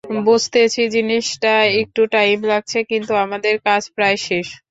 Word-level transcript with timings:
বুঝতেছি 0.25 0.81
জিনিসটায় 0.95 1.69
একটু 1.81 2.01
টাইম 2.15 2.37
লাগছে, 2.51 2.79
কিন্তু 2.91 3.13
আমাদের 3.25 3.53
কাজ 3.67 3.83
প্রায় 3.95 4.17
শেষ। 4.27 4.47